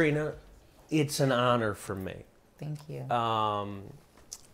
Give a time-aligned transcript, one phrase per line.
[0.00, 0.32] Trina,
[0.88, 2.24] it's an honor for me.
[2.58, 3.02] Thank you.
[3.14, 3.82] Um,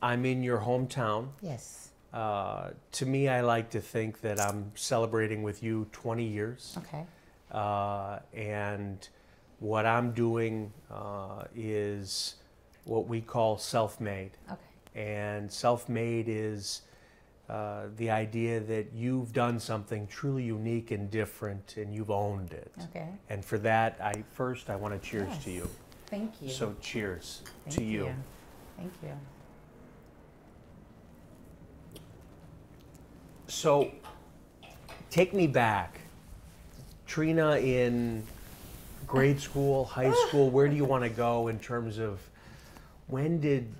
[0.03, 1.29] I'm in your hometown.
[1.41, 1.91] yes.
[2.13, 6.77] Uh, to me, I like to think that I'm celebrating with you 20 years.
[6.79, 7.05] Okay.
[7.53, 9.09] Uh, and
[9.61, 12.35] what I'm doing uh, is
[12.85, 14.33] what we call self made.
[14.51, 15.01] Okay.
[15.01, 16.83] And self made is
[17.49, 22.73] uh, the idea that you've done something truly unique and different and you've owned it.
[22.91, 23.09] Okay.
[23.31, 25.71] And for that, I first I want to cheers to you.
[26.07, 26.51] Thank you.
[26.51, 28.15] So cheers Thank to you.
[28.77, 29.11] Thank you.
[33.47, 33.93] So
[35.11, 36.01] take me back.
[37.07, 38.25] Trina in
[39.07, 42.19] grade school, high school, where do you want to go in terms of
[43.07, 43.73] when did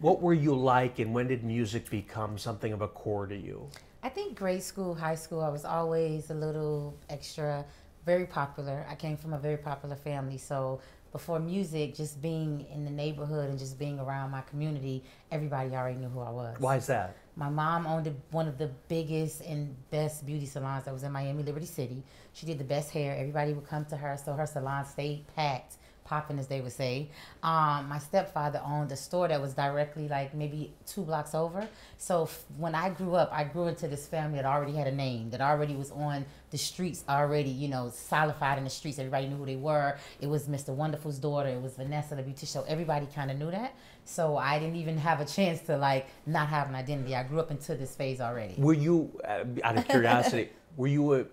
[0.00, 3.68] what were you like and when did music become something of a core to you?
[4.02, 7.64] I think grade school, high school, I was always a little extra,
[8.04, 8.86] very popular.
[8.88, 10.80] I came from a very popular family, so
[11.14, 15.96] before music, just being in the neighborhood and just being around my community, everybody already
[15.96, 16.56] knew who I was.
[16.58, 17.16] Why is that?
[17.36, 21.44] My mom owned one of the biggest and best beauty salons that was in Miami,
[21.44, 22.02] Liberty City.
[22.32, 23.16] She did the best hair.
[23.16, 27.08] Everybody would come to her, so her salon stayed packed, popping as they would say.
[27.42, 31.66] Um, my stepfather owned a store that was directly like maybe two blocks over.
[31.96, 34.92] So f- when I grew up, I grew into this family that already had a
[34.92, 38.98] name, that already was on the streets, already you know solidified in the streets.
[38.98, 39.96] Everybody knew who they were.
[40.20, 40.74] It was Mr.
[40.74, 41.48] Wonderful's daughter.
[41.48, 42.64] It was Vanessa, the beauty show.
[42.68, 43.74] Everybody kind of knew that.
[44.04, 47.16] So I didn't even have a chance to like not have an identity.
[47.16, 48.54] I grew up into this phase already.
[48.58, 51.24] Were you uh, out of curiosity, were you a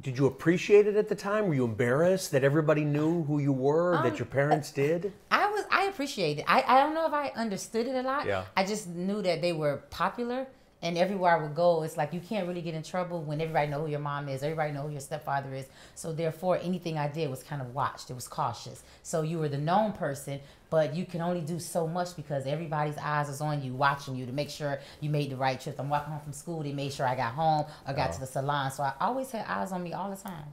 [0.00, 1.48] did you appreciate it at the time?
[1.48, 5.12] Were you embarrassed that everybody knew who you were, Um, that your parents did?
[5.30, 6.42] I was I appreciated.
[6.42, 6.44] it.
[6.48, 8.26] I, I don't know if I understood it a lot.
[8.26, 8.44] Yeah.
[8.56, 10.46] I just knew that they were popular
[10.82, 13.68] and everywhere I would go, it's like you can't really get in trouble when everybody
[13.68, 15.66] know who your mom is, everybody know who your stepfather is.
[15.94, 18.10] So therefore anything I did was kind of watched.
[18.10, 18.82] It was cautious.
[19.02, 20.40] So you were the known person,
[20.70, 24.24] but you can only do so much because everybody's eyes is on you, watching you
[24.26, 25.76] to make sure you made the right trip.
[25.80, 28.12] I'm walking home from school, they made sure I got home or got Oh.
[28.14, 28.70] to the salon.
[28.70, 30.44] So I always had eyes on me all the time.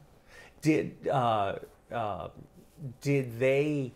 [0.61, 1.57] Did uh,
[1.91, 2.29] uh,
[3.01, 3.93] did they?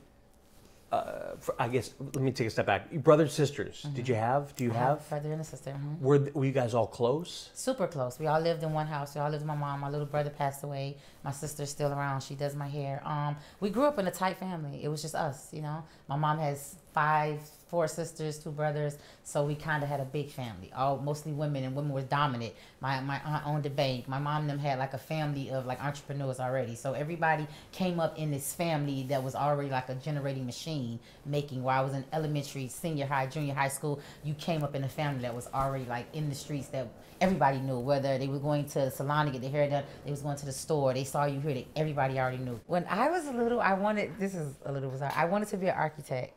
[0.91, 2.89] Uh, for, I guess let me take a step back.
[2.91, 3.85] Brothers sisters.
[3.93, 4.55] Did you have?
[4.55, 4.77] Do you Mm-hmm.
[4.79, 5.09] I have have?
[5.09, 5.71] brother and a sister.
[5.71, 5.99] mhm.
[6.01, 7.51] Were were you guys all close?
[7.53, 8.17] super close.
[8.19, 9.13] We all lived in one house.
[9.13, 9.81] We all lived with my mom.
[9.81, 10.97] My little brother passed away.
[11.23, 12.23] My sister's still around.
[12.23, 13.01] She does my hair.
[13.05, 14.83] Um, we grew up in a tight family.
[14.83, 15.83] It was just us, you know.
[16.07, 17.39] My mom has five,
[17.69, 20.69] four sisters, two brothers, so we kind of had a big family.
[20.75, 22.53] All mostly women, and women were dominant.
[22.81, 24.09] My my aunt owned a bank.
[24.09, 26.75] My mom and them had like a family of like entrepreneurs already.
[26.75, 31.63] So everybody came up in this family that was already like a generating machine making.
[31.63, 34.89] While I was in elementary, senior high, junior high school, you came up in a
[34.89, 36.85] family that was already like in the streets that
[37.21, 40.11] everybody knew whether they were going to the salon to get their hair done they
[40.11, 43.09] was going to the store they saw you here they, everybody already knew when i
[43.09, 46.33] was little i wanted this is a little bizarre i wanted to be an architect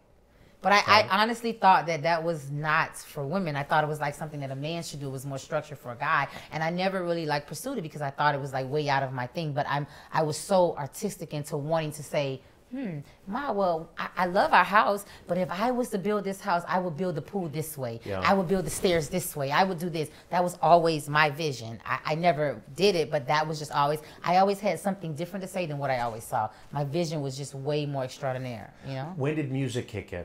[0.62, 3.56] but I, I honestly thought that that was not for women.
[3.56, 5.08] I thought it was like something that a man should do.
[5.08, 8.00] It was more structured for a guy, and I never really like pursued it because
[8.00, 9.52] I thought it was like way out of my thing.
[9.52, 12.40] But I'm I was so artistic into wanting to say,
[12.72, 16.40] hmm, ma, well, I, I love our house, but if I was to build this
[16.40, 18.00] house, I would build the pool this way.
[18.04, 18.20] Yeah.
[18.24, 19.52] I would build the stairs this way.
[19.52, 20.10] I would do this.
[20.30, 21.78] That was always my vision.
[21.86, 24.00] I, I never did it, but that was just always.
[24.24, 26.48] I always had something different to say than what I always saw.
[26.72, 28.72] My vision was just way more extraordinaire.
[28.86, 29.12] You know.
[29.16, 30.24] When did music kick in?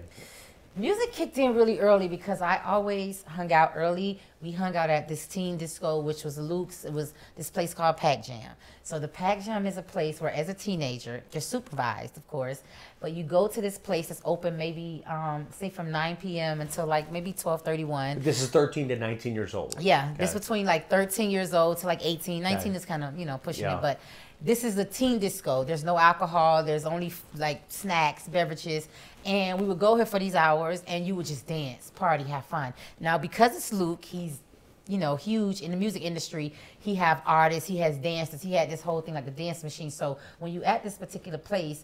[0.77, 4.19] Music kicked in really early because I always hung out early.
[4.43, 6.85] We hung out at this teen disco, which was Luke's.
[6.85, 8.51] It was this place called Pac Jam.
[8.83, 12.61] So the Pac Jam is a place where, as a teenager, you're supervised, of course,
[12.99, 16.61] but you go to this place that's open maybe, um, say, from 9 p.m.
[16.61, 18.21] until like maybe 12:31.
[18.21, 19.75] This is 13 to 19 years old.
[19.81, 20.39] Yeah, this Okay.
[20.39, 22.43] between like 13 years old to like 18.
[22.43, 22.77] 19 Okay.
[22.77, 23.77] is kind of, you know, pushing Yeah.
[23.77, 23.81] it.
[23.81, 23.99] But
[24.41, 25.63] this is a teen disco.
[25.63, 26.63] There's no alcohol.
[26.63, 28.87] There's only like snacks, beverages.
[29.25, 32.45] And we would go here for these hours and you would just dance, party, have
[32.45, 32.73] fun.
[32.99, 34.39] Now, because it's Luke, he's
[34.87, 36.53] you know, huge in the music industry.
[36.79, 39.91] He have artists, he has dancers, he had this whole thing like a dance machine.
[39.91, 41.83] So when you at this particular place,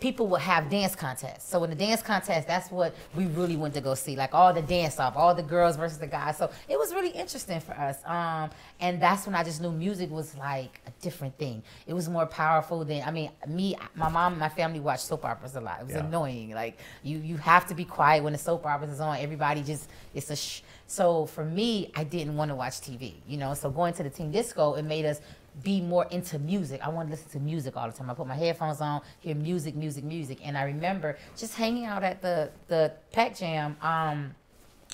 [0.00, 1.48] people would have dance contests.
[1.48, 4.52] So in the dance contest, that's what we really went to go see, like all
[4.52, 6.38] the dance off, all the girls versus the guys.
[6.38, 7.98] So it was really interesting for us.
[8.06, 8.50] Um,
[8.80, 11.62] and that's when I just knew music was like a different thing.
[11.86, 15.24] It was more powerful than I mean, me, my mom, and my family watched soap
[15.24, 15.80] operas a lot.
[15.80, 16.04] It was Yeah.
[16.06, 16.50] annoying.
[16.52, 19.18] Like you, you have to be quiet when the soap operas is on.
[19.18, 20.62] Everybody just it's a shh.
[20.86, 23.14] So for me, I didn't want to watch TV.
[23.28, 25.20] You know, so going to the teen disco, it made us
[25.62, 26.80] be more into music.
[26.82, 28.10] I want to listen to music all the time.
[28.10, 30.38] I put my headphones on, hear music, music, music.
[30.44, 33.76] And I remember just hanging out at the the Pac Jam.
[33.82, 34.34] Um,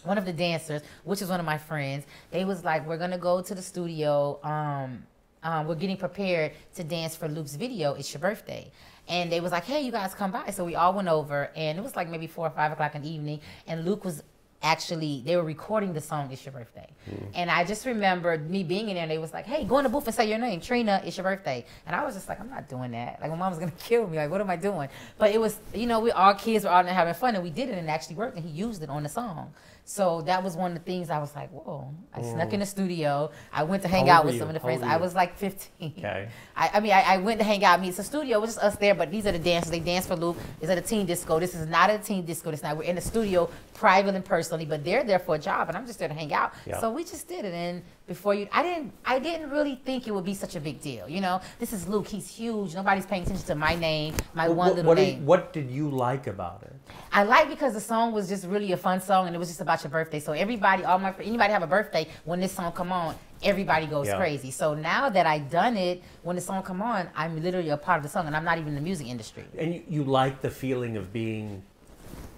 [0.04, 3.18] one of the dancers, which is one of my friends, they was like, "We're gonna
[3.18, 5.04] go to the studio." Um,
[5.42, 7.94] um, we're getting prepared to dance for Luke's video.
[7.94, 8.70] It's your birthday.
[9.08, 10.50] And they was like, hey, you guys come by.
[10.50, 13.02] So we all went over, and it was like maybe four or five o'clock in
[13.02, 13.40] the evening.
[13.68, 14.24] And Luke was
[14.62, 17.26] actually they were recording the song "It's Your Birthday," mm.
[17.34, 19.02] and I just remember me being in there.
[19.02, 21.02] and They was like, "Hey, go in the booth and say your name, Trina.
[21.04, 23.20] It's your birthday." And I was just like, "I'm not doing that.
[23.20, 24.16] Like, my mom's gonna kill me.
[24.16, 24.88] Like, what am I doing?"
[25.18, 27.50] But it was, you know, we all kids were out there having fun, and we
[27.50, 28.36] did it, and it actually worked.
[28.36, 29.52] And he used it on the song.
[29.88, 31.88] So that was one of the things I was like, whoa.
[32.12, 32.32] I mm.
[32.32, 33.30] snuck in the studio.
[33.52, 34.82] I went to hang out with some of the friends.
[34.82, 35.94] I was like 15.
[35.98, 36.28] Okay.
[36.56, 37.78] I, I mean, I, I, went to hang out.
[37.78, 38.38] I mean, it's a studio.
[38.38, 39.70] It was just us there, but these are the dancers.
[39.70, 40.38] They dance for Luke.
[40.60, 41.38] It's at a teen disco.
[41.38, 42.50] This is not a teen disco.
[42.50, 42.76] This not.
[42.76, 45.86] We're in the studio, private and personally, but they're there for a job, and I'm
[45.86, 46.52] just there to hang out.
[46.80, 47.54] So we just did it.
[47.54, 50.80] And before you, I didn't, I didn't really think it would be such a big
[50.80, 51.08] deal.
[51.08, 52.06] You know, this is Luke.
[52.06, 52.74] He's huge.
[52.74, 55.18] Nobody's paying attention to my name, my what, one little what name.
[55.18, 56.72] Did, what did you like about it?
[57.12, 59.60] I like because the song was just really a fun song, and it was just
[59.60, 60.20] about your birthday.
[60.20, 64.06] So everybody, all my anybody have a birthday when this song come on, everybody goes
[64.06, 64.16] yeah.
[64.16, 64.52] crazy.
[64.52, 67.98] So now that I done it, when the song come on, I'm literally a part
[67.98, 69.44] of the song, and I'm not even in the music industry.
[69.58, 71.64] And you, you like the feeling of being.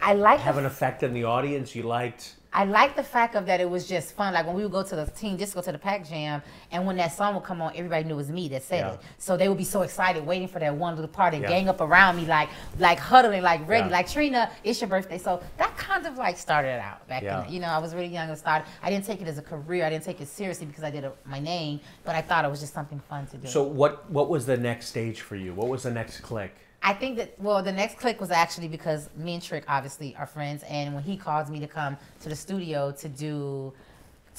[0.01, 1.75] I like have an effect in the audience.
[1.75, 4.35] You liked I like the fact of that it was just fun.
[4.35, 6.97] Like when we would go to the teen disco to the Pac Jam, and when
[6.97, 8.93] that song would come on, everybody knew it was me that said yeah.
[8.95, 9.01] it.
[9.17, 11.51] So they would be so excited, waiting for that one little part and yeah.
[11.51, 12.49] gang up around me, like
[12.81, 13.93] like huddling, like ready, yeah.
[13.93, 15.19] like Trina, it's your birthday.
[15.19, 17.47] So that kind of like started out back yeah.
[17.47, 17.53] in.
[17.53, 18.67] You know, I was really young and started.
[18.83, 19.85] I didn't take it as a career.
[19.85, 22.51] I didn't take it seriously because I did a, my name, but I thought it
[22.51, 23.47] was just something fun to do.
[23.47, 25.55] So what what was the next stage for you?
[25.55, 26.57] What was the next click?
[26.83, 30.27] I think that well, the next click was actually because me and Trick obviously are
[30.27, 33.73] friends, and when he calls me to come to the studio to do,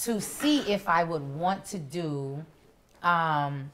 [0.03, 2.44] to see if I would want to do,
[3.03, 3.71] um,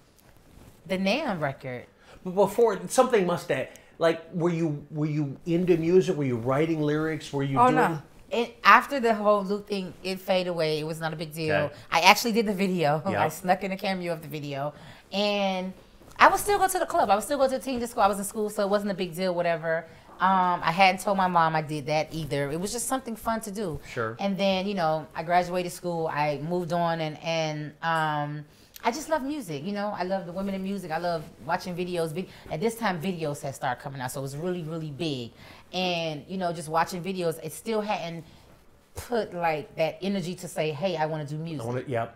[0.88, 1.86] the Nan record.
[2.24, 6.18] But before something must have like were you were you into music?
[6.18, 7.32] Were you writing lyrics?
[7.32, 7.60] Were you?
[7.60, 7.76] Oh doing...
[7.76, 8.02] no.
[8.32, 10.80] It, after the whole Luke thing, it faded away.
[10.80, 11.56] It was not a big deal.
[11.56, 11.76] Okay.
[11.92, 13.02] I actually did the video.
[13.10, 13.20] Yep.
[13.20, 14.74] I snuck in a cameo of the video,
[15.12, 15.74] and
[16.18, 17.10] I would still go to the club.
[17.10, 18.02] I would still go to the teen disco.
[18.02, 19.86] I was in school, so it wasn't a big deal, whatever.
[20.20, 22.50] Um, I hadn't told my mom I did that either.
[22.50, 23.82] It was just something fun to do.
[23.92, 24.16] Sure.
[24.20, 26.08] And then, you know, I graduated school.
[26.08, 28.46] I moved on, and and um,
[28.82, 29.66] I just love music.
[29.66, 30.92] You know, I love the women in music.
[30.92, 32.28] I love watching videos.
[32.50, 35.32] At this time, videos had started coming out, so it was really, really big.
[35.74, 38.24] And you know, just watching videos, it still hadn't
[38.96, 41.92] put like that energy to say, "Hey, I want to do music." I want to,
[41.92, 42.16] yep.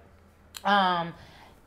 [0.63, 1.13] Um,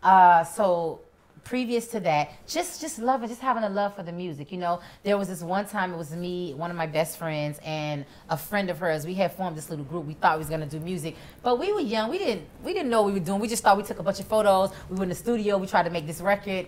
[0.03, 1.01] uh, so
[1.45, 4.53] previous to that, just just loving, just having a love for the music.
[4.53, 7.59] You know, there was this one time it was me, one of my best friends,
[7.65, 9.07] and a friend of hers.
[9.07, 10.07] We had formed this little group.
[10.07, 12.11] We thought we was gonna do music, but we were young.
[12.11, 13.41] We didn't we didn't know what we were doing.
[13.41, 14.71] We just thought we took a bunch of photos.
[14.89, 15.59] We were in the studio.
[15.59, 16.67] We tried to make this record.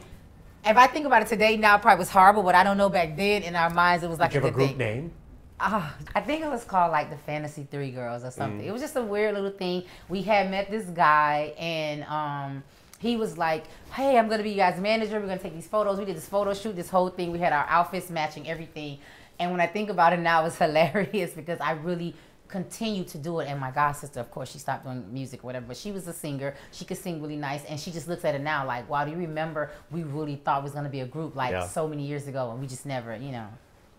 [0.66, 2.88] If I think about it today, now it probably was horrible, but I don't know
[2.88, 4.78] back then in our minds it was like Did you have a group thing.
[4.78, 5.12] name?
[5.60, 8.60] Uh, I think it was called like the Fantasy Three Girls or something.
[8.60, 8.68] Mm.
[8.68, 9.84] It was just a weird little thing.
[10.08, 12.64] We had met this guy and um,
[12.98, 15.20] he was like, "Hey, I'm gonna be you guys' manager.
[15.20, 15.98] We're gonna take these photos.
[15.98, 17.32] We did this photo shoot, this whole thing.
[17.32, 18.98] We had our outfits matching, everything."
[19.38, 22.14] And when I think about it now, it's hilarious because I really
[22.48, 23.48] continued to do it.
[23.48, 26.06] And my god sister, of course, she stopped doing music or whatever, but she was
[26.06, 26.54] a singer.
[26.72, 29.10] She could sing really nice, and she just looks at it now like, "Wow, do
[29.10, 31.66] you remember we really thought it was gonna be a group like yeah.
[31.66, 33.48] so many years ago, and we just never, you know."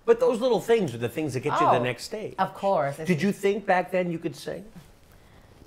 [0.06, 2.04] But those little things are the things that get oh, you to the oh, next
[2.04, 2.36] stage.
[2.38, 2.98] Of course.
[2.98, 4.64] Did you think back then you could sing?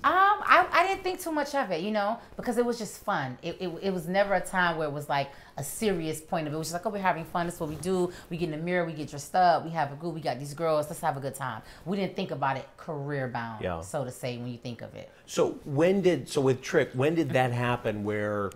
[0.01, 3.03] Um, I, I didn't think too much of it, you know, because it was just
[3.03, 3.37] fun.
[3.41, 6.53] It, it, it was never a time where it was like a serious point of
[6.53, 6.55] it.
[6.55, 7.47] It was just like, oh, we're having fun.
[7.47, 8.09] That's what we do.
[8.29, 10.39] We get in the mirror, we get dressed up, we have a group, we got
[10.39, 11.61] these girls, let's have a good time.
[11.85, 13.81] We didn't think about it career bound, yeah.
[13.81, 15.11] so to say, when you think of it.
[15.25, 18.51] So when did, so with Trick, when did that happen where,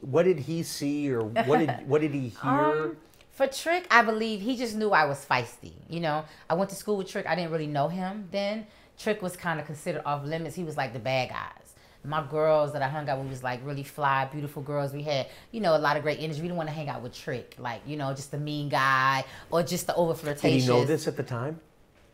[0.00, 2.50] what did he see or what did, what did he hear?
[2.50, 2.96] Um,
[3.30, 5.72] for Trick, I believe he just knew I was feisty.
[5.88, 7.24] You know, I went to school with Trick.
[7.24, 8.66] I didn't really know him then.
[8.98, 10.56] Trick was kind of considered off limits.
[10.56, 11.74] He was like the bad guys.
[12.04, 14.92] My girls that I hung out with was like really fly, beautiful girls.
[14.92, 16.40] We had, you know, a lot of great energy.
[16.40, 19.24] We didn't want to hang out with Trick, like, you know, just the mean guy
[19.50, 20.66] or just the over flirtatious.
[20.66, 21.60] Did he know this at the time?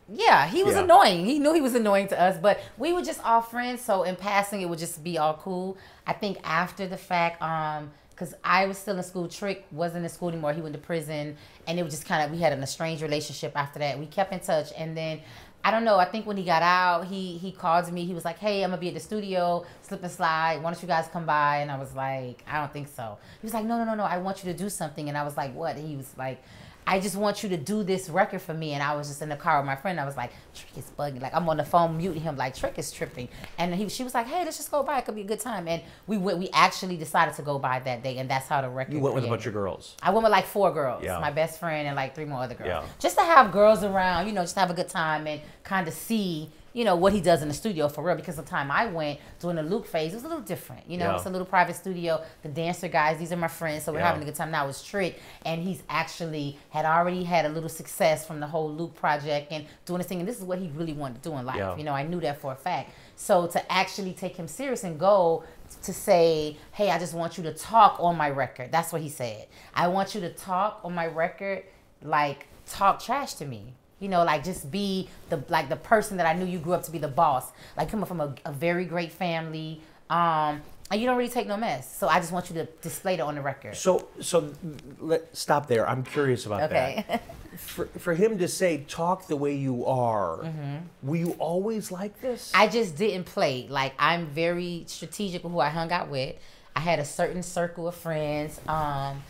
[0.07, 0.83] Yeah, he was yeah.
[0.83, 1.25] annoying.
[1.25, 3.81] He knew he was annoying to us, but we were just all friends.
[3.81, 5.77] So in passing, it would just be all cool.
[6.05, 9.27] I think after the fact, um, because I was still in school.
[9.27, 10.53] Trick wasn't in school anymore.
[10.53, 11.35] He went to prison,
[11.67, 13.99] and it was just kind of we had an estranged relationship after that.
[13.99, 15.19] We kept in touch, and then
[15.65, 15.97] I don't know.
[15.97, 18.05] I think when he got out, he he called me.
[18.05, 20.61] He was like, "Hey, I'm gonna be at the studio, slip and slide.
[20.61, 23.45] Why don't you guys come by?" And I was like, "I don't think so." He
[23.47, 24.03] was like, "No, no, no, no.
[24.03, 26.39] I want you to do something." And I was like, "What?" And he was like,
[26.87, 28.73] I just want you to do this record for me.
[28.73, 29.99] And I was just in the car with my friend.
[29.99, 31.21] I was like, Trick is bugging.
[31.21, 32.37] Like I'm on the phone muting him.
[32.37, 33.27] Like Trick is tripping.
[33.57, 34.99] And he, she was like, Hey, let's just go by.
[34.99, 35.67] It could be a good time.
[35.67, 36.37] And we went.
[36.37, 38.93] We actually decided to go by that day, and that's how the record.
[38.93, 39.95] You went with a bunch of girls.
[40.01, 41.03] I went with like four girls.
[41.03, 41.19] Yeah.
[41.19, 42.67] My best friend and like three more other girls.
[42.67, 42.83] Yeah.
[42.99, 44.27] Just to have girls around.
[44.27, 47.21] You know, just have a good time and kind of see you know, what he
[47.21, 48.15] does in the studio for real.
[48.17, 50.83] Because the time I went during the Luke phase, it was a little different.
[50.89, 51.15] You know, Yeah.
[51.15, 52.21] it's a little private studio.
[52.43, 54.07] The dancer guys, these are my friends, so we're Yeah.
[54.07, 54.51] having a good time.
[54.51, 58.69] Now it's Trick, and he's actually had already had a little success from the whole
[58.69, 60.19] Luke project and doing this thing.
[60.19, 61.55] And this is what he really wanted to do in life.
[61.55, 61.77] Yeah.
[61.77, 62.91] You know, I knew that for a fact.
[63.15, 65.45] So to actually take him serious and go
[65.83, 69.07] to say, "Hey, I just want you to talk on my record." That's what he
[69.09, 69.47] said.
[69.73, 71.63] I want you to talk on my record,
[72.01, 73.75] like talk trash to me.
[74.05, 76.83] You know, like just be the like the person that I knew you grew up
[76.83, 77.51] to be the boss.
[77.75, 79.81] Like coming from a, a very great family,
[80.11, 81.91] um, and you don't really take no mess.
[81.97, 83.75] So I just want you to display that on the record.
[83.75, 84.53] So, so
[84.99, 85.89] let stop there.
[85.89, 87.03] I'm curious about Okay.
[87.07, 87.23] that.
[87.57, 91.07] For, for him to say, "Talk the way you are," Mm-hmm.
[91.07, 92.51] were you always like this?
[92.53, 93.65] I just didn't play.
[93.69, 96.35] Like I'm very strategic with who I hung out with.
[96.75, 98.59] I had a certain circle of friends.
[98.67, 99.23] Um,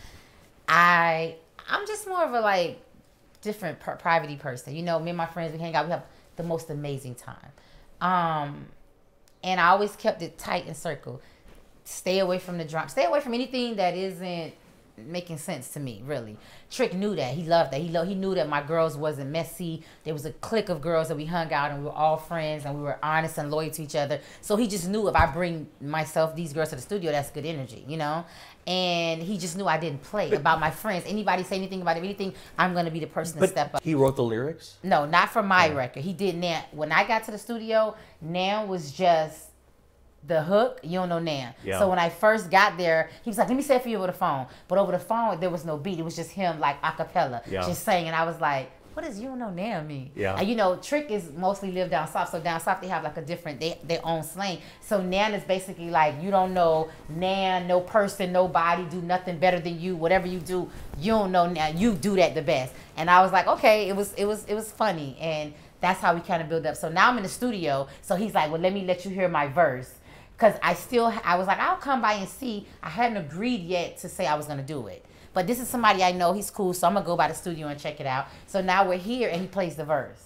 [0.67, 1.35] I
[1.69, 2.81] I'm just more of a like
[3.45, 4.75] different pri- private person.
[4.75, 5.85] You know, me and my friends we hang out.
[5.85, 6.03] We have
[6.35, 7.51] the most amazing time.
[8.01, 8.65] Um,
[9.43, 11.21] and I always kept it tight and circle.
[11.85, 12.89] Stay away from the drama.
[12.89, 14.53] Stay away from anything that isn't
[14.97, 16.01] making sense to me.
[16.05, 16.37] Really,
[16.69, 17.33] Trick knew that.
[17.33, 17.81] He loved that.
[17.81, 19.83] He lo- he knew that my girls wasn't messy.
[20.03, 22.65] There was a clique of girls that we hung out and we were all friends
[22.65, 24.19] and we were honest and loyal to each other.
[24.41, 27.45] So he just knew if I bring myself these girls to the studio, that's good
[27.45, 28.25] energy, you know.
[28.67, 31.03] And he just knew I didn't play about my friends.
[31.07, 33.83] Anybody say anything about anything, I'm gonna be the person to step up.
[33.83, 34.77] he wrote the lyrics.
[34.81, 35.75] No, not for my oh.
[35.75, 36.03] record.
[36.03, 36.63] He did Nan.
[36.71, 39.51] When I got to the studio, Nan was just
[40.27, 40.79] the hook.
[40.83, 41.53] You don't know Nan.
[41.63, 41.79] Yeah.
[41.79, 43.97] So when I first got there, he was like, "Let me say it for you
[43.97, 45.99] over the phone." But over the phone, there was no beat.
[45.99, 47.61] It was just him like a cappella, Yeah.
[47.65, 48.07] just saying.
[48.07, 50.35] And I was like, "What does you don't know Nan mean?" Yeah.
[50.37, 52.29] And you know, Trick is mostly live down south.
[52.29, 54.59] So down south they have like a different they their own slang.
[54.81, 59.59] So Nan is basically like you don't know Nan, no person, nobody do nothing better
[59.59, 59.95] than you.
[59.95, 61.77] Whatever you do, you don't know Nan.
[61.77, 62.73] You do that the best.
[62.97, 65.53] And I was like, okay, it was it was it was funny and.
[65.81, 66.75] That's how we kind of build up.
[66.77, 67.87] So now I'm in the studio.
[68.01, 69.93] So he's like, well, let me let you hear my verse.
[70.37, 72.67] Cause I still, I was like, I'll come by and see.
[72.83, 75.05] I hadn't agreed yet to say I was gonna do it.
[75.33, 76.33] But this is somebody I know.
[76.33, 78.27] He's cool, so I'm gonna go by the studio and check it out.
[78.47, 80.23] So now we're here, and he plays the verse,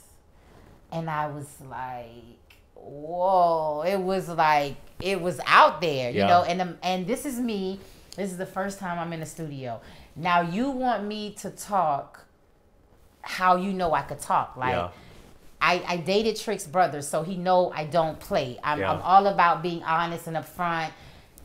[0.92, 2.38] and I was like,
[2.76, 3.82] whoa!
[3.88, 6.28] It was like it was out there, you Yeah.
[6.28, 6.44] know.
[6.44, 7.80] And um, and this is me.
[8.16, 9.82] This is the first time I'm in the studio.
[10.16, 12.26] Now you want me to talk
[13.22, 14.74] how you know I could talk, like.
[14.76, 14.90] Yeah.
[15.62, 18.58] I, I dated Trick's brother, so he know I don't play.
[18.64, 18.92] I'm, Yeah.
[18.94, 20.92] I'm all about being honest and upfront.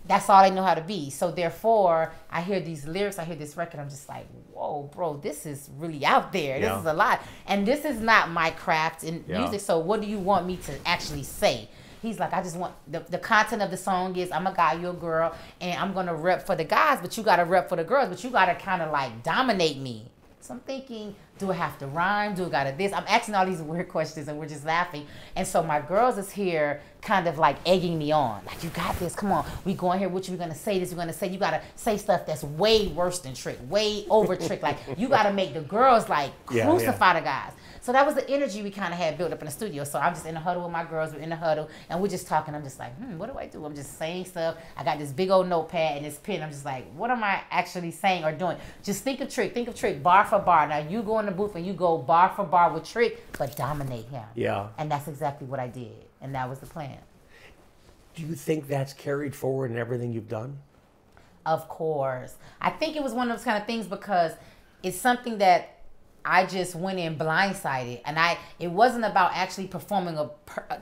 [0.07, 1.11] That's all I know how to be.
[1.11, 5.17] So therefore, I hear these lyrics, I hear this record, I'm just like, whoa, bro,
[5.17, 6.59] this is really out there.
[6.59, 6.69] Yeah.
[6.75, 7.23] This is a lot.
[7.47, 9.41] And this is not my craft in Yeah.
[9.41, 9.61] music.
[9.61, 11.69] So what do you want me to actually say?
[12.03, 14.75] He's like, I just want the, the content of the song is I'm a guy,
[14.75, 17.77] you're a girl, and I'm gonna rep for the guys, but you gotta rep for
[17.77, 20.11] the girls, but you gotta kind of like dominate me.
[20.41, 22.35] So I'm thinking, do I have to rhyme?
[22.35, 22.93] Do I gotta this?
[22.93, 25.07] I'm asking all these weird questions and we're just laughing.
[25.35, 28.45] And so my girls is here kind of like egging me on.
[28.47, 29.45] Like, you got this, come on.
[29.65, 32.25] We going here what you, gonna say this, we're gonna say you gotta say stuff
[32.27, 34.63] that's way worse than trick, way over trick.
[34.63, 37.53] Like you gotta make the girls like Yeah, crucify the guys.
[37.85, 39.85] So that was the energy we kind of had built up in the studio.
[39.85, 41.13] So I'm just in the huddle with my girls.
[41.13, 42.55] We're in the huddle and we're just talking.
[42.55, 43.63] I'm just like, hmm, what do I do?
[43.63, 44.57] I'm just saying stuff.
[44.75, 46.43] I got this big old notepad and this pen.
[46.43, 48.57] I'm just like, what am I actually saying or doing?
[48.83, 49.53] Just think of Trick.
[49.53, 50.67] Think of Trick bar for bar.
[50.67, 53.55] Now you go in the booth and you go bar for bar with Trick, but
[53.55, 54.25] dominate him.
[54.35, 54.69] Yeah.
[54.79, 56.07] And that's exactly what I did.
[56.23, 56.97] And that was the plan.
[58.15, 60.57] Do you think that's carried forward in everything you've done?
[61.45, 62.37] Of course.
[62.63, 64.33] I think it was one of those kind of things because
[64.83, 65.74] it's something that
[66.25, 70.31] I just went in blindsided, and I it wasn't about actually performing a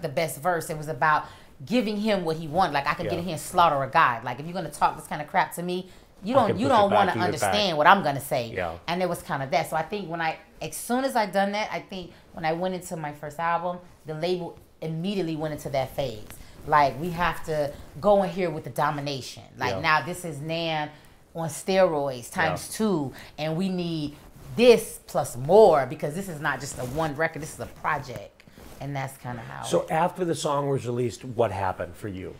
[0.01, 0.71] the best verse.
[0.71, 1.25] It was about
[1.65, 2.73] giving him what he wanted.
[2.73, 4.21] Like I could get in here and slaughter a guy.
[4.25, 5.89] Like if you're gonna talk this kind of crap to me,
[6.25, 7.43] you don't you don't want to give it back.
[7.51, 8.53] understand what I'm gonna say.
[8.55, 8.77] Yeah.
[8.87, 9.69] And it was kind of that.
[9.71, 12.53] So I think when I as soon as I done that, I think when I
[12.53, 16.25] went into my first album, the label immediately went into that phase.
[16.67, 19.43] Like we have to go in here with the domination.
[19.59, 19.81] Like Yeah.
[19.81, 20.91] now this is Nan
[21.35, 24.17] on steroids times two, and we need
[24.57, 27.43] this plus more because this is not just a one record.
[27.43, 28.43] This is a project,
[28.81, 29.63] and that's kind of how.
[29.65, 32.35] So after the song was released, what happened for you?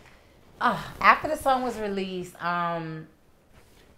[0.61, 3.07] Ah, after the song was released, um,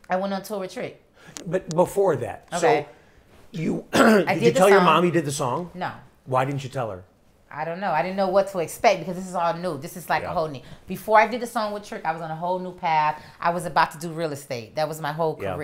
[0.10, 1.02] I went on tour with Trick.
[1.46, 2.86] But before that, Okay.
[2.86, 5.72] so you did, you did the tell your mom you did the song?
[5.74, 5.92] No,
[6.26, 7.04] Why didn't you tell her?
[7.52, 7.92] I don't know.
[7.92, 9.78] I didn't know what to expect because this is all new.
[9.78, 10.32] This is like Yeah.
[10.32, 10.62] a whole new.
[10.88, 13.22] Before I did the song with Trick, I was on a whole new path.
[13.40, 14.76] I was about to do real estate.
[14.76, 15.56] That was my whole Yeah.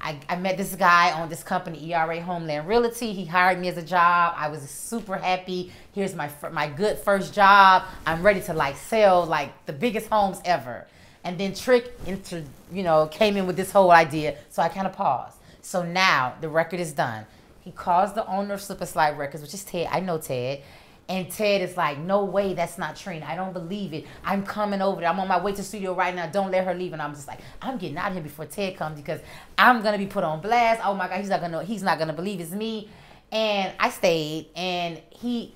[0.00, 3.12] I, I met this guy on this company, ERA Homeland Realty.
[3.12, 4.34] He hired me as a job.
[4.36, 5.72] I was super happy.
[5.94, 7.84] Here's my my good first job.
[8.06, 10.86] I'm ready to like sell like the biggest homes ever.
[11.24, 14.86] And then Trick into you know came in with this whole idea, so I kind
[14.86, 15.38] of paused.
[15.62, 17.24] So now the record is done.
[17.60, 19.88] He calls the owner of Slip and Slide Records, which is Ted.
[19.90, 20.60] I know Ted.
[21.08, 23.26] And Ted is like, no way, that's not Trina.
[23.26, 24.06] I don't believe it.
[24.24, 25.10] I'm coming over there.
[25.10, 26.26] I'm on my way to the studio right now.
[26.26, 26.94] Don't let her leave.
[26.94, 29.20] And I'm just like, I'm getting out of here before Ted comes because
[29.58, 30.80] I'm gonna be put on blast.
[30.84, 32.88] Oh my God, he's not gonna he's not gonna believe it's me.
[33.30, 35.54] And I stayed, and he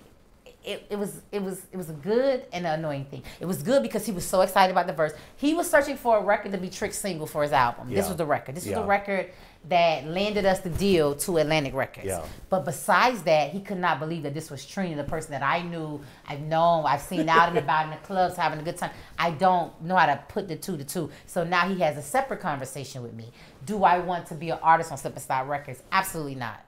[0.64, 3.22] it, it was it was it was a good and an annoying thing.
[3.40, 5.12] It was good because he was so excited about the verse.
[5.36, 7.88] He was searching for a record to be Trick single for his album.
[7.90, 8.54] This was the record.
[8.54, 9.30] This was the record
[9.68, 12.06] that landed us the deal to Atlantic Records.
[12.06, 12.24] Yeah.
[12.48, 15.62] But besides that, he could not believe that this was Trina, the person that I
[15.62, 18.92] knew, I've known, I've seen out and about in the clubs having a good time.
[19.18, 21.10] I don't know how to put the two to two.
[21.26, 23.30] So now he has a separate conversation with me.
[23.66, 25.82] Do I want to be an artist on Slide Records?
[25.92, 26.64] Absolutely not.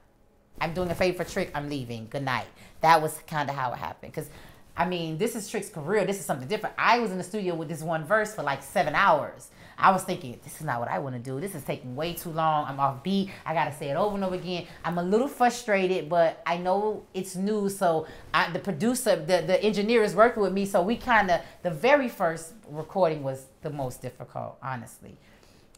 [0.59, 1.49] I'm doing a favor for Trick.
[1.55, 2.07] I'm leaving.
[2.07, 2.45] Good night.
[2.81, 4.11] That was kind of how it happened.
[4.11, 4.29] Because,
[4.77, 6.05] I mean, this is Trick's career.
[6.05, 6.75] This is something different.
[6.77, 9.49] I was in the studio with this one verse for like seven hours.
[9.77, 11.39] I was thinking, this is not what I want to do.
[11.39, 12.65] This is taking way too long.
[12.67, 13.31] I'm off beat.
[13.45, 14.67] I got to say it over and over again.
[14.85, 17.69] I'm a little frustrated, but I know it's new.
[17.69, 20.65] So I, the producer, the, the engineer is working with me.
[20.65, 25.17] So we kind of, the very first recording was the most difficult, honestly.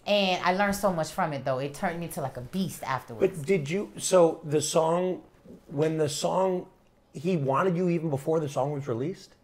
[0.06, 1.60] And I learned so much from it, though.
[1.60, 3.38] It turned me into like a beast afterwards.
[3.38, 3.92] But did you?
[3.98, 5.22] So the song,
[5.68, 6.68] when the song,
[7.14, 9.36] he wanted you even before the song was released.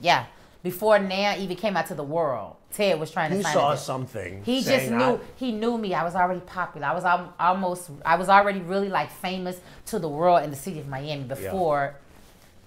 [0.00, 0.26] Yeah.
[0.62, 3.74] Before Nan even came out to the world, Ted was trying to He sign saw
[3.76, 4.42] something.
[4.44, 5.14] He just knew.
[5.14, 5.94] I- he knew me.
[5.94, 6.86] I was already popular.
[6.88, 7.90] I was al- almost.
[8.04, 11.94] I was already really like famous to the world in the city of Miami before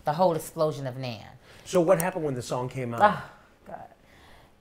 [0.05, 1.25] the whole explosion of Nan.
[1.65, 3.01] so what happened when the song came out?
[3.03, 3.29] Oh
[3.67, 3.87] God.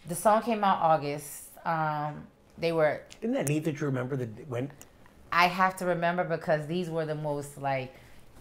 [0.08, 1.44] The song came out August.
[1.64, 2.26] Um,
[2.58, 3.00] they were.
[3.22, 4.70] Isn't that neat that you remember the when?
[5.32, 7.94] I have to remember because these were the most like.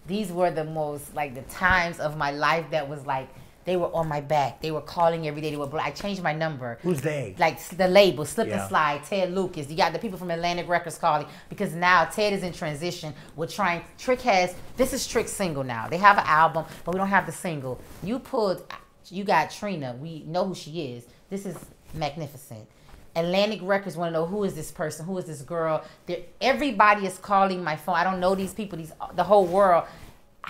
[0.07, 3.29] These were the most like the times of my life that was like
[3.65, 4.61] they were on my back.
[4.61, 5.51] They were calling every day.
[5.51, 5.67] They were.
[5.67, 6.79] bl- I changed my number.
[6.81, 7.35] Who's they?
[7.37, 8.61] like the label, Slip Yeah.
[8.61, 9.69] and Slide, Ted Lucas.
[9.69, 13.13] You got the people from Atlantic Records calling because now Ted is in transition.
[13.35, 13.83] We're trying.
[13.97, 15.87] Trick has this is Trick's single now.
[15.87, 17.79] They have an album, but we don't have the single.
[18.01, 18.63] You pulled.
[19.09, 19.95] You got Trina.
[19.99, 21.05] We know who she is.
[21.29, 21.57] This is
[21.93, 22.67] magnificent.
[23.15, 25.83] Atlantic Records want to know who is this person, who is this girl.
[26.05, 27.95] They're, everybody is calling my phone.
[27.95, 28.77] I don't know these people.
[28.77, 29.85] These the whole world.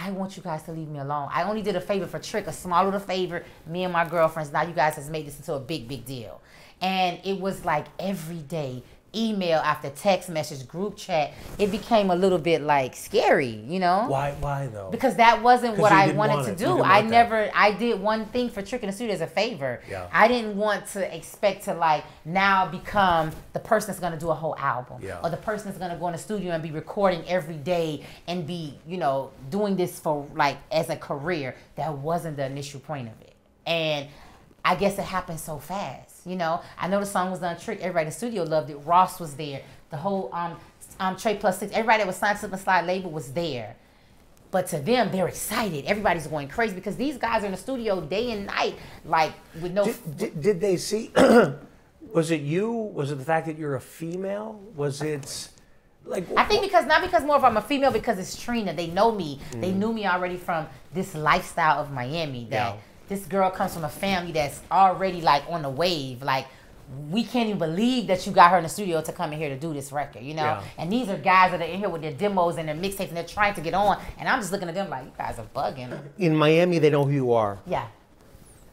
[0.01, 1.27] I want you guys to leave me alone.
[1.31, 3.43] I only did a favor for Trick, a small little favor.
[3.67, 4.51] Me and my girlfriends.
[4.51, 6.41] Now you guys has made this into a big, big deal.
[6.81, 8.81] And it was like every day,
[9.15, 11.33] email after text message, group chat.
[11.57, 14.05] It became a little bit like scary, you know?
[14.07, 14.35] Why?
[14.39, 14.89] Why though?
[14.91, 16.81] Because that wasn't what I wanted want to do.
[16.81, 17.09] I that.
[17.09, 19.81] never, I did one thing for Trick in the Studio as a favor.
[19.89, 20.07] Yeah.
[20.11, 24.35] I didn't want to expect to like now become the person that's gonna do a
[24.35, 25.01] whole album.
[25.01, 25.19] Yeah.
[25.23, 28.45] Or the person that's gonna go in the studio and be recording every day and
[28.45, 31.55] be, you know, doing this for like as a career.
[31.75, 33.33] That wasn't the initial point of it.
[33.65, 34.07] And
[34.65, 36.61] I guess it happened so fast, you know.
[36.77, 37.79] I know the song was done trick.
[37.79, 38.75] Everybody in the studio loved it.
[38.77, 39.61] Ross was there.
[39.89, 40.57] The whole um
[40.99, 41.71] um Trey Plus Six.
[41.71, 43.75] Everybody that was signed to the slide label was there.
[44.51, 45.85] But to them, they're excited.
[45.85, 49.73] Everybody's going crazy because these guys are in the studio day and night, like with
[49.73, 49.85] no.
[49.85, 51.11] Did, did, did they see?
[52.13, 52.71] was it you?
[52.71, 54.59] Was it the fact that you're a female?
[54.75, 55.49] Was it
[56.05, 56.25] like?
[56.35, 58.73] I think because not because more of I'm a female because it's Trina.
[58.73, 59.39] They know me.
[59.51, 59.75] They Mm.
[59.75, 62.47] knew me already from this lifestyle of Miami.
[62.49, 62.81] That Yeah.
[63.09, 66.21] This girl comes from a family that's already like on the wave.
[66.21, 66.47] Like
[67.09, 69.49] we can't even believe that you got her in the studio to come in here
[69.49, 70.23] to do this record.
[70.23, 70.43] You know.
[70.43, 70.63] Yeah.
[70.77, 73.17] And these are guys that are in here with their demos and their mixtapes and
[73.17, 73.99] they're trying to get on.
[74.17, 75.99] And I'm just looking at them like you guys are bugging.
[76.17, 77.59] in Miami, they know who you are.
[77.67, 77.87] Yeah.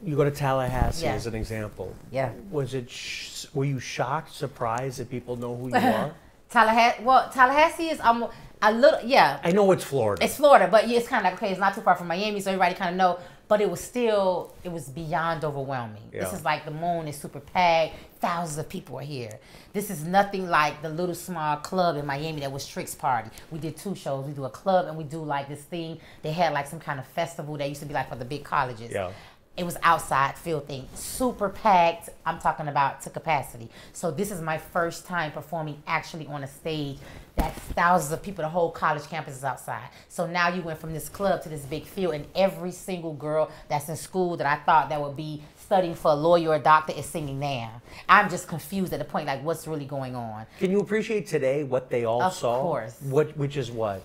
[0.05, 1.15] You go to Tallahassee Yeah.
[1.15, 1.95] as an example.
[2.13, 2.31] Yeah.
[2.51, 2.91] Was it?
[2.91, 6.15] Sh- were you shocked, surprised that people know who you are?
[6.51, 7.03] Tallahassee.
[7.03, 8.29] Well, Tallahassee is um
[8.63, 9.41] a little yeah.
[9.43, 10.25] I know it's Florida.
[10.25, 12.51] It's Florida, but it's kind of like okay, it's not too far from Miami, so
[12.51, 13.19] everybody kind of know.
[13.49, 16.03] But it was still, it was beyond overwhelming.
[16.11, 19.39] This is like the moon is super packed, thousands of people are here.
[19.73, 23.31] This is nothing like the little small club in Miami that was Trick's party.
[23.53, 24.27] We did two shows.
[24.27, 26.01] We do a club and we do like this thing.
[26.23, 28.43] They had like some kind of festival that used to be like for the big
[28.43, 28.91] colleges.
[28.93, 29.13] Yeah.
[29.57, 32.11] It was outside field thing, super packed.
[32.27, 33.71] I'm talking about to capacity.
[33.95, 36.99] So this is my first time performing actually on a stage.
[37.37, 38.43] That's thousands of people.
[38.45, 39.89] The whole college campus is outside.
[40.09, 43.51] So now you went from this club to this big field, and every single girl
[43.69, 46.59] that's in school that I thought that would be studying for a lawyer or a
[46.59, 47.81] doctor is singing now.
[48.09, 50.45] I'm just confused at the point like what's really going on.
[50.59, 52.57] Can you appreciate today what they all Of saw?
[52.57, 52.99] Of course.
[53.03, 53.37] What?
[53.39, 54.03] Which is what?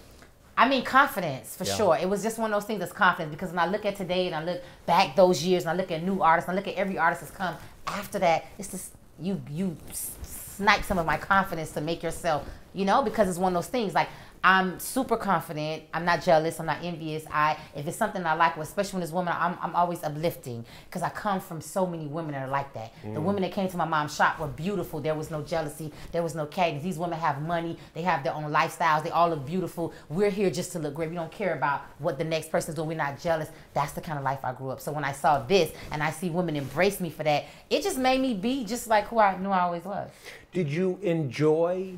[0.61, 1.75] I mean, confidence for Yeah.
[1.75, 1.97] sure.
[1.97, 4.27] It was just one of those things that's confidence because when I look at today
[4.27, 6.67] and I look back those years and I look at new artists and I look
[6.67, 7.55] at every artist that's come
[7.87, 9.75] after that, it's just you you
[10.21, 12.45] snipe some of my confidence to make yourself,
[12.75, 14.07] you know, because it's one of those things like
[14.43, 15.83] I'm super confident.
[15.93, 16.59] I'm not jealous.
[16.59, 17.25] I'm not envious.
[17.31, 21.03] I if it's something I like, especially when it's women, I'm, I'm always uplifting because
[21.03, 22.91] I come from so many women that are like that.
[23.03, 23.13] Mm.
[23.13, 24.99] The women that came to my mom's shop were beautiful.
[24.99, 25.91] There was no jealousy.
[26.11, 26.83] There was no cadence.
[26.83, 27.77] These women have money.
[27.93, 29.03] They have their own lifestyles.
[29.03, 29.93] They all look beautiful.
[30.09, 31.09] We're here just to look great.
[31.09, 32.87] We don't care about what the next person's doing.
[32.87, 33.49] We're not jealous.
[33.75, 34.81] That's the kind of life I grew up.
[34.81, 37.99] So when I saw this and I see women embrace me for that, it just
[37.99, 40.09] made me be just like who I knew I always was.
[40.51, 41.97] Did you enjoy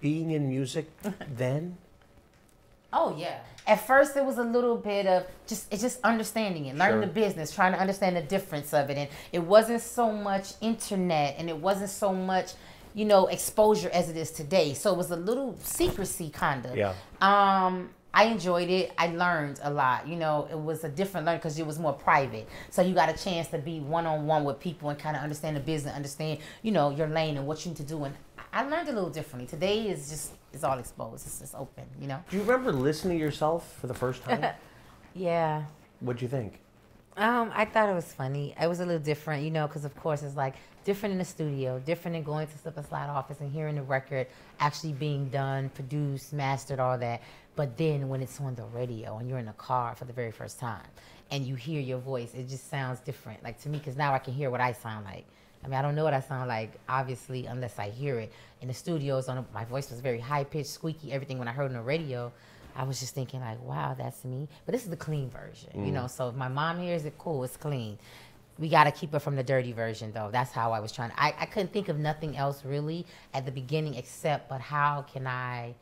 [0.00, 0.90] being in music
[1.36, 1.76] then?
[2.92, 3.40] Oh yeah.
[3.66, 7.06] At first, it was a little bit of just it's just understanding it, learning Sure.
[7.06, 11.34] the business, trying to understand the difference of it, and it wasn't so much internet,
[11.38, 12.52] and it wasn't so much,
[12.94, 14.72] you know, exposure as it is today.
[14.72, 16.76] So it was a little secrecy kind of.
[16.76, 16.94] Yeah.
[17.20, 18.92] Um, I enjoyed it.
[18.96, 20.08] I learned a lot.
[20.08, 22.48] You know, it was a different learning because it was more private.
[22.70, 25.22] So you got a chance to be one on one with people and kind of
[25.22, 28.04] understand the business, understand, you know, your lane and what you need to do.
[28.04, 28.14] And
[28.56, 29.46] I learned a little differently.
[29.46, 31.26] Today is just it's all exposed.
[31.26, 31.84] It's just open.
[32.00, 32.24] You know.
[32.30, 34.44] Do you remember listening to yourself for the first time?
[35.14, 35.64] Yeah.
[36.00, 36.60] What'd you think?
[37.16, 38.54] Um, I thought it was funny.
[38.60, 41.24] It was a little different, you know, because of course it's like different in the
[41.24, 44.26] studio, different than going to Slip and Slide office and hearing the record
[44.60, 47.22] actually being done, produced, mastered, all that.
[47.54, 50.32] But then when it's on the radio and you're in the car for the very
[50.32, 50.84] first time
[51.30, 53.42] and you hear your voice, it just sounds different.
[53.42, 55.24] Like to me, because now I can hear what I sound like.
[55.66, 58.32] I mean, I don't know what I sound like, obviously, unless I hear it.
[58.62, 61.12] In the studios, on my voice was very high pitched, squeaky.
[61.12, 62.32] Everything when I heard on the radio,
[62.76, 64.46] I was just thinking like, wow, that's me.
[64.64, 66.04] But this is the clean version, you know.
[66.04, 66.10] Mm.
[66.10, 67.98] So if my mom hears it, cool, it's clean.
[68.60, 70.30] We got to keep it from the dirty version, though.
[70.30, 71.10] That's how I was trying.
[71.16, 75.26] I, I couldn't think of nothing else really at the beginning except, but how can
[75.26, 75.74] I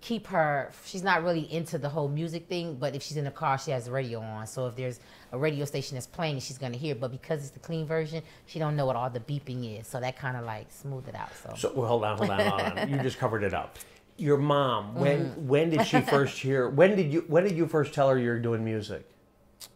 [0.00, 0.70] keep her?
[0.84, 3.70] She's not really into the whole music thing, but if she's in the car, she
[3.72, 4.46] has the radio on.
[4.46, 5.00] So if there's
[5.32, 6.92] a radio station that's playing, she's gonna hear.
[6.92, 7.00] it.
[7.00, 9.86] But because it's the clean version, she don't know what all the beeping is.
[9.86, 11.30] So that kind of like smoothed it out.
[11.42, 11.54] So.
[11.56, 12.88] So well, hold on, hold on, hold on.
[12.90, 13.78] You just covered it up.
[14.18, 14.94] Your mom.
[14.94, 15.48] When Mm-hmm.
[15.48, 16.68] when did she first hear?
[16.68, 19.08] When did you when did you first tell her you're doing music?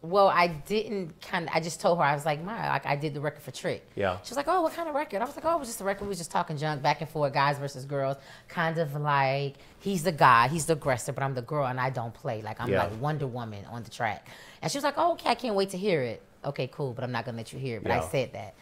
[0.01, 1.55] Well, I didn't kind of.
[1.55, 3.87] I just told her I was like, "My, like I did the record for Trick."
[3.95, 4.17] Yeah.
[4.23, 5.81] She was like, "Oh, what kind of record?" I was like, "Oh, it was just
[5.81, 6.03] a record.
[6.03, 8.17] We was just talking junk back and forth, guys versus girls.
[8.47, 11.89] Kind of like he's the guy, he's the aggressor, but I'm the girl, and I
[11.89, 12.41] don't play.
[12.41, 12.83] Like I'm Yeah.
[12.83, 14.27] like Wonder Woman on the track."
[14.61, 17.03] And she was like, "Oh, okay, I can't wait to hear it." Okay, cool, but
[17.03, 17.83] I'm not gonna let you hear it.
[17.83, 18.01] But Yeah.
[18.03, 18.53] I said that,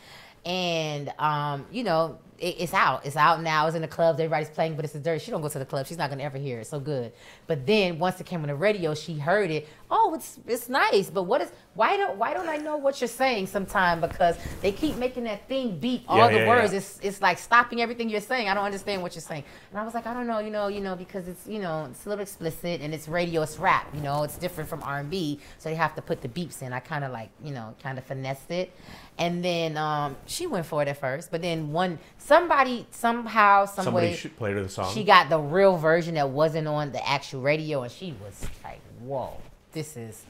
[0.46, 3.06] and um, you know, it, it's out.
[3.06, 3.68] It's out now.
[3.68, 4.20] It's in the clubs.
[4.20, 5.24] Everybody's playing, but it's a dirty.
[5.24, 5.88] She don't go to the club.
[5.88, 6.68] She's not gonna ever hear it.
[6.68, 7.14] So good.
[7.48, 9.68] But then once it came on the radio, she heard it.
[9.90, 11.10] Oh, it's it's nice.
[11.10, 14.02] But what is why don't why don't I know what you're saying sometime?
[14.02, 16.72] Because they keep making that thing beep all Yeah, the yeah, words.
[16.74, 16.80] yeah.
[16.80, 18.50] It's it's like stopping everything you're saying.
[18.50, 19.44] I don't understand what you're saying.
[19.72, 21.86] And I was like, I don't know, you know, you know, because it's you know
[21.90, 23.88] it's a little explicit and it's radio, it's rap.
[23.94, 26.74] You know, it's different from R&B, so they have to put the beeps in.
[26.74, 28.72] I kind of like you know kind of finessed it.
[29.18, 33.86] And then um, she went for it at first, but then one somebody somehow some
[33.86, 34.94] Somebody way played her the song.
[34.94, 38.82] she got the real version that wasn't on the actual radio, and she was like,
[39.02, 39.38] "Whoa,
[39.72, 40.26] this is."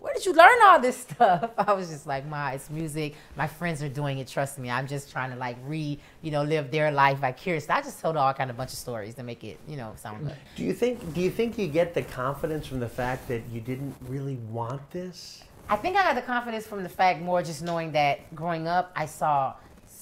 [0.00, 1.50] Where did you learn all this stuff?
[1.58, 3.14] I was just like, "Ma, it's music.
[3.36, 4.28] My friends are doing it.
[4.28, 4.70] Trust me.
[4.70, 8.14] I'm just trying to like re, you know, live their life vicariously." I just told
[8.14, 10.36] her all kind of bunch of stories to make it, you know, sound good.
[10.56, 13.60] do you think do you think you get the confidence from the fact that you
[13.60, 15.42] didn't really want this?
[15.68, 18.90] I think I got the confidence from the fact more just knowing that growing up,
[18.96, 19.54] I saw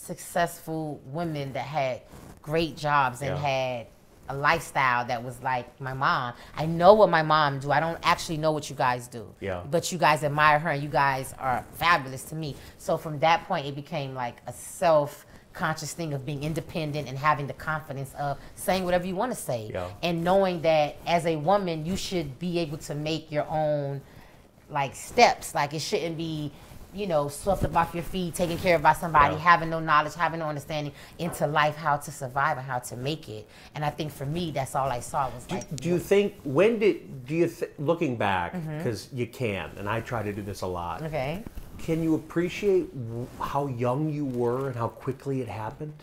[0.08, 2.00] successful women that had
[2.42, 3.42] great jobs and Yeah.
[3.50, 3.86] had
[4.30, 6.34] a lifestyle that was like my mom.
[6.56, 7.70] I know what my mom do.
[7.72, 9.24] I don't actually know what you guys do.
[9.40, 9.62] Yeah.
[9.70, 12.54] But you guys admire her and you guys are fabulous to me.
[12.78, 17.18] So from that point it became like a self conscious thing of being independent and
[17.18, 19.88] having the confidence of saying whatever you want to say Yeah.
[20.02, 24.00] and knowing that as a woman you should be able to make your own
[24.70, 25.54] like steps.
[25.54, 26.52] Like it shouldn't be,
[26.94, 29.40] you know, swept up off your feet, taken care of by somebody, Yeah.
[29.40, 33.28] having no knowledge, having no understanding into life, how to survive and how to make
[33.28, 33.46] it.
[33.74, 36.78] And I think for me, that's all I saw was like, Do you think when
[36.78, 38.78] did do you th- looking back Mm-hmm.
[38.78, 41.02] because you can and I try to do this a lot.
[41.02, 41.42] okay.
[41.78, 45.94] Can you appreciate w- how young you were and how quickly it happened?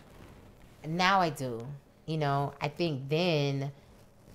[0.87, 1.65] Now I do.
[2.05, 3.71] You know, I think then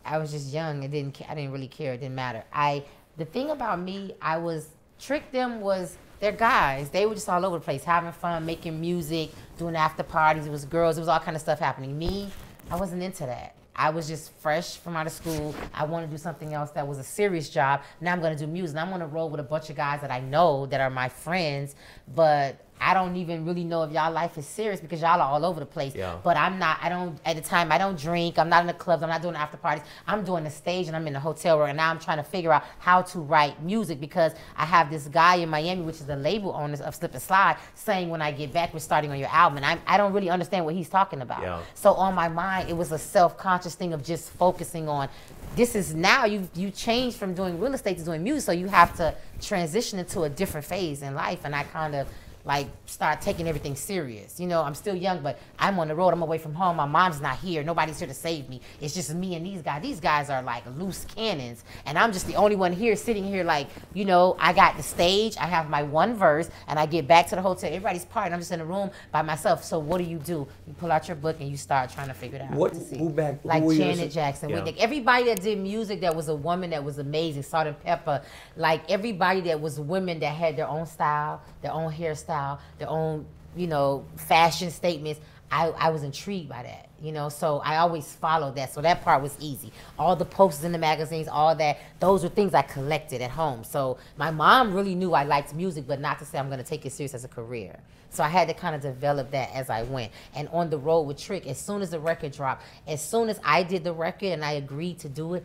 [0.04, 0.82] I was just young.
[0.82, 1.20] It didn't.
[1.30, 1.92] I didn't really care.
[1.94, 2.42] It didn't matter.
[2.52, 2.84] I.
[3.16, 6.90] The thing about me, I was trick them was they're guys.
[6.90, 10.46] They were just all over the place, having fun, making music, doing after parties.
[10.46, 10.98] It was girls.
[10.98, 11.98] It was all kind of stuff happening.
[11.98, 12.30] Me,
[12.70, 13.56] I wasn't into that.
[13.74, 15.54] I was just fresh from out of school.
[15.72, 17.80] I want to do something else that was a serious job.
[18.02, 18.76] Now I'm going to do music.
[18.76, 21.09] I'm going to roll with a bunch of guys that I know that are my
[21.09, 21.74] friends,
[22.14, 25.44] but I don't even really know if y'all life is serious because y'all are all
[25.44, 25.94] over the place.
[25.94, 26.16] Yeah.
[26.22, 26.78] But I'm not.
[26.80, 27.18] I don't.
[27.24, 28.38] At the time, I don't drink.
[28.38, 29.02] I'm not in the clubs.
[29.02, 29.84] I'm not doing after parties.
[30.06, 31.68] I'm doing the stage and I'm in the hotel room.
[31.68, 35.08] And now I'm trying to figure out how to write music because I have this
[35.08, 38.32] guy in Miami, which is the label owner of Slip and Slide, saying when I
[38.32, 39.58] get back, we're starting on your album.
[39.58, 41.42] And I, I don't really understand what he's talking about.
[41.42, 41.60] Yeah.
[41.74, 45.08] So on my mind, it was a self-conscious thing of just focusing on
[45.56, 48.68] this is now you you changed from doing real estate to doing music, so you
[48.68, 51.40] have to transition into a different phase in life.
[51.44, 52.08] And I kind of
[52.44, 54.40] like start taking everything serious.
[54.40, 56.11] You know, I'm still young, but I'm on the road.
[56.12, 56.76] I'm away from home.
[56.76, 57.62] My mom's not here.
[57.62, 58.61] Nobody's here to save me.
[58.81, 59.83] It's just me and these guys.
[59.83, 63.44] These guys are like loose cannons, and I'm just the only one here sitting here.
[63.44, 65.37] Like, you know, I got the stage.
[65.38, 67.68] I have my one verse, and I get back to the hotel.
[67.68, 68.33] Everybody's partying.
[68.33, 69.62] I'm just in a room by myself.
[69.64, 70.46] So what do you do?
[70.66, 72.53] You pull out your book and you start trying to figure it out.
[72.53, 72.98] What- to see.
[72.98, 74.62] who back- like you Janet Jackson, Yeah.
[74.62, 78.22] Whitney everybody that did music that was a woman that was amazing, Salt-N-Pepa,
[78.57, 82.29] like everybody that was women that had their own style, their own hairstyle,
[82.78, 85.20] their own, you know, fashion statements.
[85.52, 88.72] I, I was intrigued by that, you know, so I always followed that.
[88.72, 89.72] So that part was easy.
[89.98, 93.64] All the posters in the magazines, all that, those were things I collected at home.
[93.64, 96.64] So my mom really knew I liked music, but not to say I'm going to
[96.64, 97.76] take it serious as a career.
[98.10, 100.12] So I had to kind of develop that as I went.
[100.34, 103.40] And on the road with Trick, as soon as the record dropped, as soon as
[103.44, 105.44] I did the record and I agreed to do it,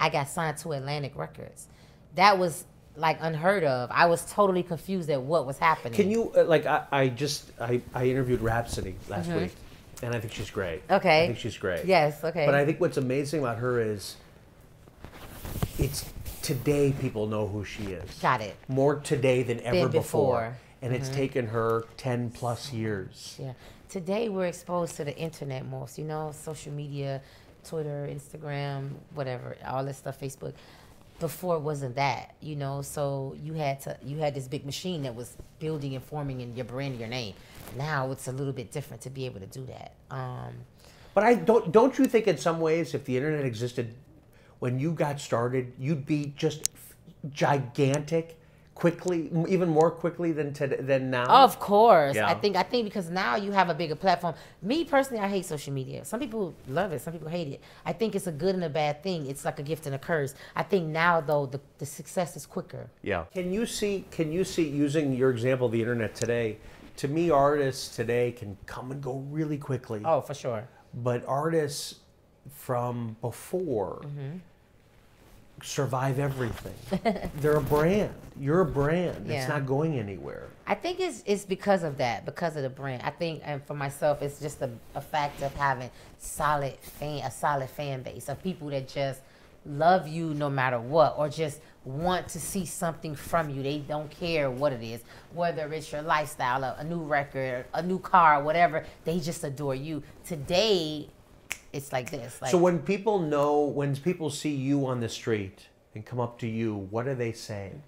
[0.00, 1.66] I got signed to Atlantic Records.
[2.14, 2.64] That was
[2.98, 3.90] like unheard of.
[3.92, 5.94] I was totally confused at what was happening.
[5.94, 9.52] Can you uh, like I, I just I, I interviewed Rapsody last week,
[10.02, 10.82] and I think she's great.
[10.84, 10.94] Mm-hmm.
[10.94, 11.24] Okay.
[11.24, 11.84] I think she's great.
[11.84, 12.46] Yes, okay.
[12.46, 14.16] But I think what's amazing about her is
[15.78, 18.18] it's today people know who she is.
[18.20, 18.56] Got it.
[18.68, 20.00] More today than ever Than before.
[20.00, 20.40] before.
[20.40, 20.54] Mm-hmm.
[20.80, 23.36] And it's taken her 10 plus years.
[23.38, 23.52] Yeah.
[23.88, 27.20] Today we're exposed to the internet most, you know, social media,
[27.64, 30.54] Twitter, Instagram, whatever, all this stuff, Facebook.
[31.20, 35.14] Before wasn't that, you know, so you had to you had this big machine that
[35.14, 37.34] was building and forming in your brand, your name.
[37.76, 39.92] Now it's a little bit different to be able to do that.
[40.10, 40.54] Um,
[41.14, 43.94] But I don't don't you think in some ways if the internet existed
[44.60, 46.70] when you got started, you'd be just
[47.30, 48.37] gigantic
[48.78, 51.24] quickly, even more quickly than today, than now?
[51.24, 52.14] Of course.
[52.14, 52.28] Yeah.
[52.28, 54.36] I think I think because now you have a bigger platform.
[54.62, 56.04] Me personally, I hate social media.
[56.04, 57.60] Some people love it, some people hate it.
[57.84, 59.26] I think it's a good and a bad thing.
[59.26, 60.36] It's like a gift and a curse.
[60.54, 62.88] I think now though the, the success is quicker.
[63.02, 63.24] Yeah.
[63.32, 64.04] Can you see?
[64.12, 66.58] Can you see using your example of the internet today?
[66.98, 70.02] To me, artists today can come and go really quickly.
[70.04, 70.68] Oh, for sure.
[70.94, 71.96] But artists
[72.52, 74.38] from before mm-hmm.
[75.62, 76.74] Survive everything.
[77.36, 78.12] They're a brand.
[78.38, 79.26] You're a brand.
[79.26, 79.40] Yeah.
[79.40, 80.48] It's not going anywhere.
[80.66, 83.02] I think it's it's because of that, because of the brand.
[83.02, 87.30] I think, and for myself, it's just a, a fact of having solid fan, a
[87.30, 89.20] solid fan base of people that just
[89.66, 93.62] love you no matter what, or just want to see something from you.
[93.62, 95.00] They don't care what it is,
[95.32, 98.84] whether it's your lifestyle, a, a new record, a new car, whatever.
[99.04, 100.02] They just adore you.
[100.26, 101.08] Today,
[101.72, 102.40] it's like this.
[102.40, 106.38] Like, So when people know, when people see you on the street and come up
[106.40, 107.82] to you, what are they saying?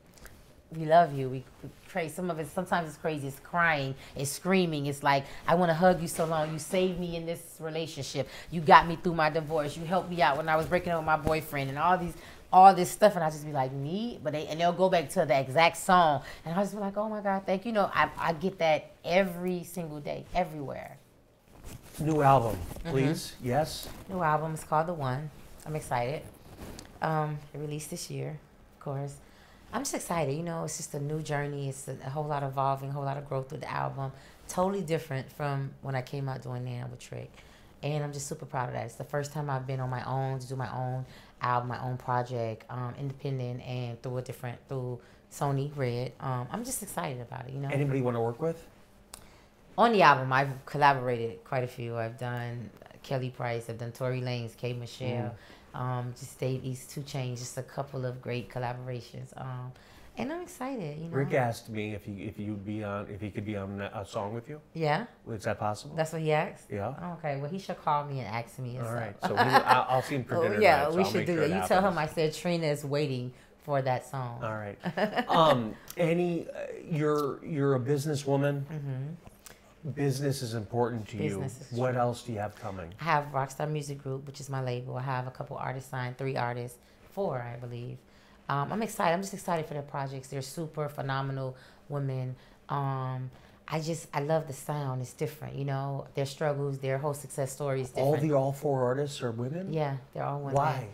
[0.76, 1.28] we love you.
[1.28, 2.08] We, we pray.
[2.08, 3.28] Some of it, sometimes it's crazy.
[3.28, 3.94] It's crying.
[4.14, 4.86] It's screaming.
[4.86, 6.52] It's like, I want to hug you so long.
[6.52, 8.28] You saved me in this relationship.
[8.50, 9.76] You got me through my divorce.
[9.76, 12.14] You helped me out when I was breaking up with my boyfriend and all these,
[12.52, 13.16] all this stuff.
[13.16, 14.20] And I just be like, me?
[14.22, 16.22] But they, and they'll go back to the exact song.
[16.44, 17.70] And I just be like, oh my God, thank you.
[17.70, 20.96] You know, I, I get that every single day, everywhere.
[22.00, 22.90] New album, Mm-hmm.
[22.90, 23.34] please.
[23.42, 23.88] Yes.
[24.08, 25.30] New album is called The One.
[25.66, 26.22] I'm excited.
[27.02, 28.38] Um, it released this year,
[28.78, 29.16] of course.
[29.72, 30.34] I'm just excited.
[30.34, 31.68] You know, it's just a new journey.
[31.68, 34.12] It's a, a whole lot of evolving, a whole lot of growth with the album.
[34.48, 37.30] Totally different from when I came out doing Nan with Trick.
[37.82, 38.86] And I'm just super proud of that.
[38.86, 41.04] It's the first time I've been on my own to do my own
[41.40, 45.00] album, my own project, um, independent and through a different, through
[45.32, 46.12] Sony Red.
[46.20, 47.68] Um, I'm just excited about it, you know?
[47.70, 48.62] Anybody want to work with?
[49.80, 51.96] On the album, I've collaborated quite a few.
[51.96, 52.68] I've done
[53.02, 55.34] Kelly Price, I've done Tory Lanez, K Michelle,
[55.74, 59.32] um, just Dave East, 2 Chainz, just a couple of great collaborations.
[59.40, 59.72] Um,
[60.18, 61.16] and I'm excited, you know.
[61.16, 64.04] Rick asked me if he if you'd be on if he could be on a
[64.04, 64.60] song with you.
[64.74, 65.96] Yeah, Is that possible?
[65.96, 66.66] that's what he asked.
[66.70, 67.14] yeah.
[67.16, 68.78] Okay, well he should call me and ask me.
[68.78, 69.16] All right.
[69.22, 70.60] So we, I'll, I'll see him for Oh, dinner.
[70.60, 71.62] yeah, tonight, so we I'll should do sure that.
[71.62, 71.96] You tell him.
[71.96, 73.32] I said Trina is waiting
[73.64, 74.40] for that song.
[74.42, 74.78] All right.
[75.30, 78.64] um, any, uh, you're you're a businesswoman.
[79.94, 81.16] Business is important to.
[81.16, 81.78] Business you.
[81.80, 82.92] What else do you have coming?
[83.00, 84.96] I have Rockstar Music Group, which is my label.
[84.96, 86.78] I have a couple artists signed, three artists,
[87.12, 87.96] four, I believe.
[88.48, 89.14] Um, I'm excited.
[89.14, 90.28] I'm just excited for their projects.
[90.28, 91.56] They're super phenomenal
[91.88, 92.36] women.
[92.68, 93.30] Um,
[93.66, 95.00] I just I love the sound.
[95.00, 96.08] It's different, you know.
[96.14, 99.72] Their struggles, their whole success story is All the all four artists are women.
[99.72, 100.56] yeah, they're all women.
[100.56, 100.88] Why?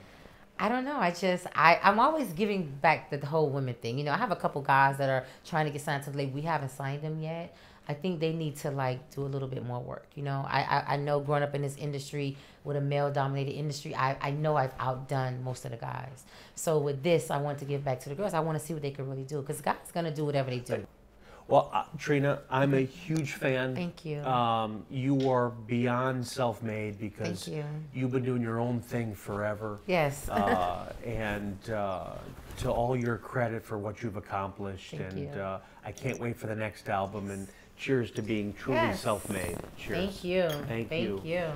[0.58, 0.96] I don't know.
[0.96, 3.98] I just I I'm always giving back the, the whole women thing.
[3.98, 6.18] You know, I have a couple guys that are trying to get signed to the
[6.18, 6.34] label.
[6.34, 7.56] We haven't signed them yet.
[7.88, 10.08] I think they need to like do a little bit more work.
[10.14, 13.52] You know, I I, I know growing up in this industry with a male dominated
[13.52, 16.24] industry, I, I know I've outdone most of the guys.
[16.54, 18.34] So with this, I want to give back to the girls.
[18.34, 20.58] I want to see what they can really do because guys gonna do whatever they
[20.58, 20.86] do.
[21.48, 23.74] Well, uh, Trina, I'm a huge fan.
[23.76, 24.18] Thank you.
[24.22, 28.02] Um, you are beyond self-made because Thank you.
[28.02, 29.78] have been doing your own thing forever.
[29.86, 30.28] Yes.
[30.28, 32.14] uh, and uh,
[32.58, 34.90] to all your credit for what you've accomplished.
[34.90, 35.28] Thank and you.
[35.28, 37.30] Uh, I can't wait for the next album.
[37.30, 37.46] And
[37.76, 39.00] cheers to being truly Yes.
[39.00, 39.58] self-made.
[39.78, 39.98] Cheers.
[39.98, 40.48] Thank you.
[40.66, 41.20] Thank Thank you.
[41.24, 41.46] you.